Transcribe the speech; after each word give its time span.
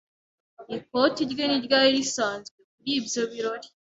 Ikoti 0.77 1.21
rye 1.31 1.45
ntiryari 1.49 1.89
risanzwe 1.97 2.57
kuri 2.73 2.89
ibyo 2.99 3.21
birori. 3.31 3.67